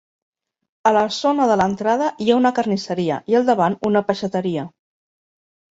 A 0.89 0.93
la 0.95 1.03
zona 1.17 1.47
de 1.51 1.57
l'entrada 1.61 2.09
hi 2.27 2.31
ha 2.35 2.39
una 2.41 2.53
carnisseria 2.61 3.21
i 3.35 3.39
al 3.43 3.47
davant 3.53 3.79
una 3.93 4.05
peixateria. 4.11 4.67